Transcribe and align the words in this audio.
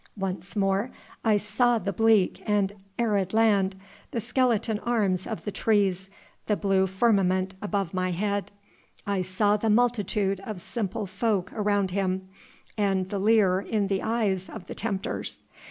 Once 0.17 0.55
more 0.55 0.89
I 1.23 1.37
saw 1.37 1.77
the 1.77 1.93
bleak 1.93 2.41
and 2.47 2.73
arid 2.97 3.35
land, 3.35 3.75
the 4.09 4.19
skeleton 4.19 4.79
arms 4.79 5.27
of 5.27 5.43
the 5.43 5.51
trees, 5.51 6.09
the 6.47 6.55
blue 6.57 6.87
firmament 6.87 7.53
above 7.61 7.93
my 7.93 8.09
head, 8.09 8.49
I 9.05 9.21
saw 9.21 9.57
the 9.57 9.69
multitude 9.69 10.39
of 10.39 10.59
simple 10.59 11.05
folk 11.05 11.53
around 11.53 11.91
Him 11.91 12.29
and 12.79 13.09
the 13.09 13.19
leer 13.19 13.59
in 13.61 13.89
the 13.89 14.01
eyes 14.01 14.49
of 14.49 14.65
the 14.65 14.73
tempters. 14.73 15.41